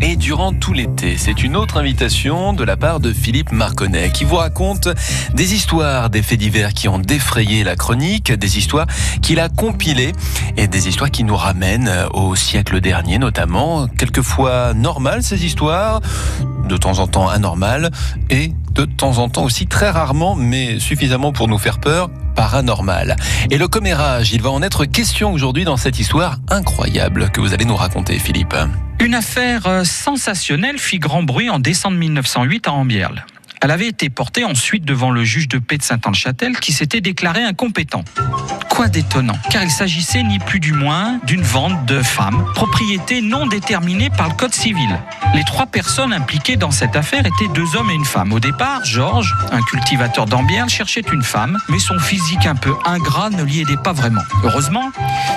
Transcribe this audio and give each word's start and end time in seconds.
et 0.00 0.16
durant 0.16 0.52
tout 0.52 0.72
l'été. 0.72 1.16
C'est 1.16 1.42
une 1.42 1.56
autre 1.56 1.76
invitation 1.76 2.52
de 2.52 2.64
la 2.64 2.76
part 2.76 3.00
de 3.00 3.12
Philippe 3.12 3.52
Marconnet 3.52 4.10
qui 4.12 4.24
vous 4.24 4.36
raconte 4.36 4.88
des 5.34 5.54
histoires, 5.54 6.10
des 6.10 6.22
faits 6.22 6.38
divers 6.38 6.72
qui 6.72 6.88
ont 6.88 6.98
défrayé 6.98 7.64
la 7.64 7.76
chronique, 7.76 8.32
des 8.32 8.58
histoires 8.58 8.86
qu'il 9.22 9.40
a 9.40 9.48
compilées 9.48 10.12
et 10.56 10.66
des 10.66 10.88
histoires 10.88 11.10
qui 11.10 11.24
nous 11.24 11.36
ramènent 11.36 11.92
au 12.12 12.36
siècle 12.36 12.80
dernier 12.80 13.18
notamment. 13.18 13.86
Quelquefois 13.88 14.74
normales 14.74 15.22
ces 15.22 15.44
histoires, 15.44 16.00
de 16.68 16.76
temps 16.76 16.98
en 16.98 17.06
temps 17.06 17.28
anormales 17.28 17.90
et 18.30 18.52
de 18.72 18.84
temps 18.84 19.18
en 19.18 19.28
temps 19.28 19.44
aussi 19.44 19.66
très 19.66 19.90
rarement 19.90 20.36
mais 20.36 20.78
suffisamment 20.78 21.32
pour 21.32 21.48
nous 21.48 21.58
faire 21.58 21.78
peur 21.78 22.10
paranormal. 22.34 23.16
Et 23.50 23.58
le 23.58 23.68
commérage, 23.68 24.32
il 24.32 24.42
va 24.42 24.50
en 24.50 24.62
être 24.62 24.84
question 24.84 25.32
aujourd'hui 25.32 25.64
dans 25.64 25.76
cette 25.76 25.98
histoire 25.98 26.38
incroyable 26.48 27.30
que 27.30 27.40
vous 27.40 27.52
allez 27.52 27.64
nous 27.64 27.76
raconter, 27.76 28.18
Philippe. 28.18 28.54
Une 29.00 29.14
affaire 29.14 29.66
euh, 29.66 29.84
sensationnelle 29.84 30.78
fit 30.78 30.98
grand 30.98 31.22
bruit 31.22 31.50
en 31.50 31.58
décembre 31.58 31.96
1908 31.96 32.68
à 32.68 32.72
Ambierle. 32.72 33.24
Elle 33.62 33.70
avait 33.70 33.88
été 33.88 34.08
portée 34.08 34.44
ensuite 34.44 34.84
devant 34.84 35.10
le 35.10 35.22
juge 35.22 35.48
de 35.48 35.58
paix 35.58 35.76
de 35.76 35.82
Saint-Anne-Châtel 35.82 36.58
qui 36.60 36.72
s'était 36.72 37.02
déclaré 37.02 37.42
incompétent. 37.42 38.04
Quoi 38.80 38.88
d'étonnant, 38.88 39.36
car 39.50 39.62
il 39.62 39.70
s'agissait 39.70 40.22
ni 40.22 40.38
plus 40.38 40.58
du 40.58 40.72
moins 40.72 41.20
d'une 41.24 41.42
vente 41.42 41.84
de 41.84 42.02
femmes, 42.02 42.46
propriété 42.54 43.20
non 43.20 43.46
déterminée 43.46 44.08
par 44.08 44.30
le 44.30 44.34
Code 44.34 44.54
civil. 44.54 44.88
Les 45.34 45.44
trois 45.44 45.66
personnes 45.66 46.14
impliquées 46.14 46.56
dans 46.56 46.70
cette 46.70 46.96
affaire 46.96 47.20
étaient 47.20 47.52
deux 47.52 47.76
hommes 47.76 47.90
et 47.90 47.94
une 47.94 48.06
femme. 48.06 48.32
Au 48.32 48.40
départ, 48.40 48.82
Georges, 48.86 49.36
un 49.52 49.60
cultivateur 49.60 50.24
d'Ambierle, 50.24 50.70
cherchait 50.70 51.04
une 51.12 51.22
femme, 51.22 51.58
mais 51.68 51.78
son 51.78 51.98
physique 51.98 52.46
un 52.46 52.54
peu 52.54 52.74
ingrat 52.86 53.28
ne 53.28 53.42
l'y 53.42 53.60
aidait 53.60 53.76
pas 53.76 53.92
vraiment. 53.92 54.22
Heureusement, 54.44 54.90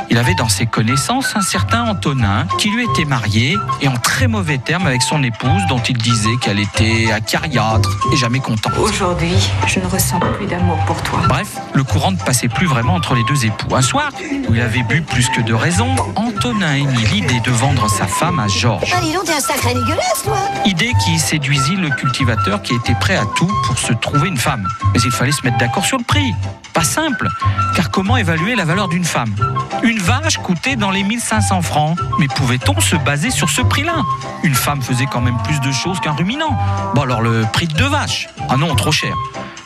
il 0.09 0.17
avait 0.17 0.35
dans 0.35 0.47
ses 0.47 0.65
connaissances 0.65 1.35
un 1.35 1.41
certain 1.41 1.83
Antonin 1.83 2.47
qui 2.59 2.69
lui 2.69 2.85
était 2.85 3.03
marié 3.05 3.57
et 3.81 3.89
en 3.89 3.97
très 3.97 4.27
mauvais 4.27 4.57
termes 4.57 4.87
avec 4.87 5.01
son 5.01 5.21
épouse 5.21 5.61
dont 5.67 5.79
il 5.79 5.97
disait 5.97 6.37
qu'elle 6.41 6.59
était 6.59 7.11
acariâtre 7.11 7.89
et 8.13 8.15
jamais 8.15 8.39
contente. 8.39 8.73
Aujourd'hui, 8.77 9.35
je 9.67 9.81
ne 9.81 9.85
ressens 9.85 10.21
plus 10.37 10.47
d'amour 10.47 10.77
pour 10.87 11.03
toi. 11.03 11.19
Bref, 11.27 11.57
le 11.73 11.83
courant 11.83 12.11
ne 12.11 12.17
passait 12.17 12.47
plus 12.47 12.67
vraiment 12.67 12.95
entre 12.95 13.15
les 13.15 13.23
deux 13.25 13.32
époux. 13.35 13.75
Un 13.75 13.81
soir, 13.81 14.11
où 14.47 14.53
il 14.53 14.61
avait 14.61 14.83
bu 14.83 15.01
plus 15.01 15.29
que 15.29 15.41
de 15.41 15.53
raison, 15.53 15.95
Antonin 16.15 16.75
émit 16.75 17.05
l'idée 17.11 17.39
de 17.39 17.51
vendre 17.51 17.89
sa 17.89 18.07
femme 18.07 18.39
à 18.39 18.47
Georges. 18.47 18.93
Ah, 18.95 19.01
dis 19.01 19.13
donc, 19.13 19.25
t'es 19.25 19.33
un 19.33 19.39
sacré 19.39 19.73
dégueulasse, 19.73 20.23
toi 20.23 20.37
Idée 20.65 20.91
qui 21.03 21.19
séduisit 21.19 21.75
le 21.75 21.89
cultivateur 21.89 22.61
qui 22.61 22.73
était 22.73 22.95
prêt 22.95 23.15
à 23.15 23.25
tout 23.35 23.51
pour 23.65 23.77
se 23.77 23.93
trouver 23.93 24.27
une 24.27 24.37
femme. 24.37 24.67
Mais 24.93 24.99
il 25.03 25.11
fallait 25.11 25.31
se 25.31 25.43
mettre 25.43 25.57
d'accord 25.57 25.85
sur 25.85 25.97
le 25.97 26.03
prix. 26.03 26.33
Pas 26.73 26.83
simple, 26.83 27.27
car 27.75 27.91
comment 27.91 28.17
évaluer 28.17 28.55
la 28.55 28.65
valeur 28.65 28.87
d'une 28.87 29.05
femme? 29.05 29.35
Une 29.83 29.99
vache 29.99 30.37
coûtait 30.37 30.75
dans 30.75 30.89
les 30.89 31.03
1500 31.03 31.61
francs, 31.61 31.97
mais 32.19 32.27
pouvait-on 32.27 32.79
se 32.79 32.95
baser 32.95 33.29
sur 33.29 33.49
ce 33.49 33.61
prix-là? 33.61 34.01
Une 34.43 34.55
femme 34.55 34.81
faisait 34.81 35.05
quand 35.05 35.21
même 35.21 35.37
plus 35.43 35.59
de 35.59 35.71
choses 35.71 35.99
qu'un 35.99 36.13
ruminant. 36.13 36.57
Bon 36.95 37.01
alors 37.01 37.21
le 37.21 37.45
prix 37.53 37.67
de 37.67 37.73
deux 37.73 37.87
vaches? 37.87 38.27
Ah 38.49 38.57
non, 38.57 38.73
trop 38.75 38.91
cher. 38.91 39.13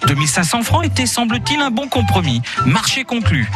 2500 0.08 0.64
francs 0.64 0.86
était, 0.86 1.06
semble-t-il, 1.06 1.60
un 1.60 1.70
bon 1.70 1.90
compromis. 1.90 2.42
Marché 2.66 3.04
conclu. 3.04 3.50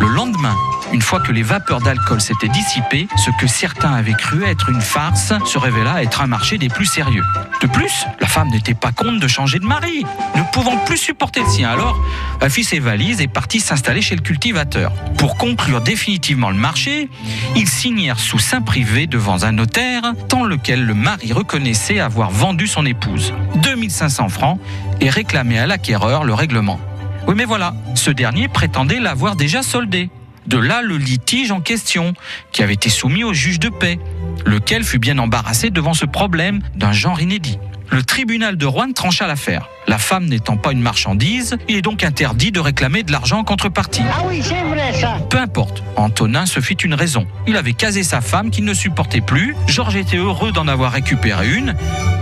Le 0.00 0.06
lendemain, 0.08 0.56
une 0.92 1.02
fois 1.02 1.20
que 1.20 1.32
les 1.32 1.42
vapeurs 1.42 1.82
d'alcool 1.82 2.20
s'étaient 2.20 2.48
dissipées, 2.48 3.06
ce 3.16 3.30
que 3.38 3.46
certains 3.46 3.92
avaient 3.92 4.14
cru 4.14 4.42
être 4.44 4.70
une 4.70 4.80
farce 4.80 5.34
se 5.44 5.58
révéla 5.58 6.02
être 6.02 6.22
un 6.22 6.26
marché 6.26 6.56
des 6.56 6.70
plus 6.70 6.86
sérieux. 6.86 7.24
De 7.60 7.66
plus, 7.66 8.06
la 8.20 8.26
femme 8.26 8.48
n'était 8.48 8.72
pas 8.74 8.90
compte 8.90 9.20
de 9.20 9.28
changer 9.28 9.58
de 9.58 9.66
mari, 9.66 10.04
ne 10.34 10.42
pouvant 10.50 10.78
plus 10.78 10.96
supporter 10.96 11.40
le 11.40 11.48
sien. 11.48 11.68
Alors, 11.68 11.98
elle 12.40 12.50
fit 12.50 12.64
ses 12.64 12.78
valises 12.78 13.20
et 13.20 13.28
partit 13.28 13.60
s'installer 13.60 14.00
chez 14.00 14.16
le 14.16 14.22
cultivateur. 14.22 14.92
Pour 15.18 15.36
conclure 15.36 15.82
définitivement 15.82 16.50
le 16.50 16.56
marché, 16.56 17.10
ils 17.54 17.68
signèrent 17.68 18.18
sous 18.18 18.38
sein 18.38 18.62
privé 18.62 19.06
devant 19.06 19.44
un 19.44 19.52
notaire, 19.52 20.14
tant 20.28 20.44
lequel 20.44 20.86
le 20.86 20.94
mari 20.94 21.32
reconnaissait 21.34 22.00
avoir 22.00 22.30
vendu 22.30 22.66
son 22.66 22.86
épouse. 22.86 23.34
2500 23.56 24.28
francs 24.30 24.58
et 25.00 25.10
réclamait 25.10 25.58
à 25.58 25.66
l'acquéreur 25.66 25.97
le 26.06 26.34
règlement. 26.34 26.80
Oui 27.26 27.34
mais 27.36 27.44
voilà, 27.44 27.74
ce 27.94 28.10
dernier 28.10 28.48
prétendait 28.48 29.00
l'avoir 29.00 29.36
déjà 29.36 29.62
soldé. 29.62 30.10
De 30.46 30.56
là 30.56 30.80
le 30.80 30.96
litige 30.96 31.50
en 31.50 31.60
question, 31.60 32.14
qui 32.52 32.62
avait 32.62 32.74
été 32.74 32.88
soumis 32.88 33.24
au 33.24 33.34
juge 33.34 33.58
de 33.58 33.68
paix, 33.68 33.98
lequel 34.46 34.84
fut 34.84 34.98
bien 34.98 35.18
embarrassé 35.18 35.70
devant 35.70 35.94
ce 35.94 36.06
problème 36.06 36.60
d'un 36.74 36.92
genre 36.92 37.20
inédit. 37.20 37.58
Le 37.90 38.02
tribunal 38.02 38.56
de 38.56 38.66
Rouen 38.66 38.92
trancha 38.92 39.26
l'affaire. 39.26 39.68
La 39.86 39.98
femme 39.98 40.26
n'étant 40.26 40.56
pas 40.56 40.72
une 40.72 40.80
marchandise, 40.80 41.56
il 41.68 41.76
est 41.76 41.82
donc 41.82 42.04
interdit 42.04 42.52
de 42.52 42.60
réclamer 42.60 43.02
de 43.02 43.12
l'argent 43.12 43.38
en 43.38 43.44
contrepartie. 43.44 44.02
Ah 44.12 44.22
oui, 44.26 44.42
c'est 44.42 44.62
vrai, 44.62 44.92
ça 44.92 45.18
Peu 45.30 45.38
importe, 45.38 45.82
Antonin 45.96 46.44
se 46.44 46.60
fit 46.60 46.74
une 46.74 46.94
raison. 46.94 47.26
Il 47.46 47.56
avait 47.56 47.72
casé 47.72 48.02
sa 48.02 48.20
femme 48.20 48.50
qu'il 48.50 48.64
ne 48.64 48.74
supportait 48.74 49.22
plus, 49.22 49.56
Georges 49.66 49.96
était 49.96 50.18
heureux 50.18 50.52
d'en 50.52 50.68
avoir 50.68 50.92
récupéré 50.92 51.48
une, 51.48 51.74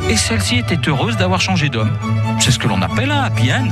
et 0.09 0.17
celle-ci 0.17 0.59
était 0.59 0.89
heureuse 0.89 1.17
d'avoir 1.17 1.41
changé 1.41 1.69
d'homme. 1.69 1.97
C'est 2.39 2.53
ce 2.53 2.59
que 2.59 2.69
l'on 2.69 2.81
appelle 2.83 3.11
un 3.11 3.23
happy 3.23 3.53
end. 3.53 3.69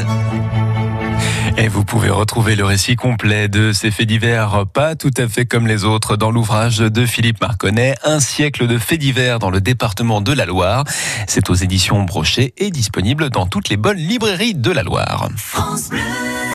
Et 1.56 1.68
vous 1.68 1.84
pouvez 1.84 2.10
retrouver 2.10 2.56
le 2.56 2.64
récit 2.64 2.96
complet 2.96 3.48
de 3.48 3.72
ces 3.72 3.92
faits 3.92 4.08
divers, 4.08 4.64
pas 4.72 4.96
tout 4.96 5.12
à 5.16 5.28
fait 5.28 5.46
comme 5.46 5.68
les 5.68 5.84
autres, 5.84 6.16
dans 6.16 6.32
l'ouvrage 6.32 6.78
de 6.78 7.06
Philippe 7.06 7.40
Marconnet, 7.40 7.94
Un 8.02 8.18
siècle 8.18 8.66
de 8.66 8.76
faits 8.76 8.98
divers 8.98 9.38
dans 9.38 9.50
le 9.50 9.60
département 9.60 10.20
de 10.20 10.32
la 10.32 10.46
Loire. 10.46 10.84
C'est 11.28 11.50
aux 11.50 11.54
éditions 11.54 12.02
Brochet 12.02 12.54
et 12.58 12.70
disponible 12.70 13.30
dans 13.30 13.46
toutes 13.46 13.68
les 13.68 13.76
bonnes 13.76 13.98
librairies 13.98 14.54
de 14.54 14.72
la 14.72 14.82
Loire. 14.82 15.28